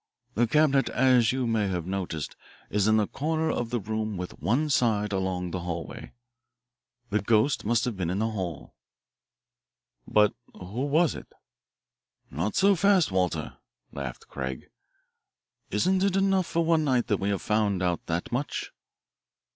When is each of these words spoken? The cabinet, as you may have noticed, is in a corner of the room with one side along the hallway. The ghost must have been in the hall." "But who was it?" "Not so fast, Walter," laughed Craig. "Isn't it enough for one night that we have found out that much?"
The 0.33 0.47
cabinet, 0.47 0.89
as 0.89 1.31
you 1.31 1.45
may 1.45 1.67
have 1.67 1.85
noticed, 1.85 2.35
is 2.71 2.87
in 2.87 2.99
a 2.99 3.05
corner 3.05 3.51
of 3.51 3.69
the 3.69 3.79
room 3.79 4.17
with 4.17 4.39
one 4.39 4.67
side 4.71 5.13
along 5.13 5.51
the 5.51 5.59
hallway. 5.59 6.13
The 7.11 7.21
ghost 7.21 7.65
must 7.65 7.85
have 7.85 7.97
been 7.97 8.09
in 8.09 8.17
the 8.17 8.31
hall." 8.31 8.73
"But 10.07 10.33
who 10.55 10.87
was 10.87 11.13
it?" 11.13 11.31
"Not 12.31 12.55
so 12.55 12.75
fast, 12.75 13.11
Walter," 13.11 13.59
laughed 13.91 14.27
Craig. 14.27 14.71
"Isn't 15.69 16.01
it 16.03 16.15
enough 16.15 16.47
for 16.47 16.65
one 16.65 16.83
night 16.83 17.05
that 17.05 17.17
we 17.19 17.29
have 17.29 17.43
found 17.43 17.83
out 17.83 18.03
that 18.07 18.31
much?" 18.31 18.71